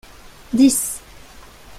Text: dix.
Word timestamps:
dix. 0.55 0.79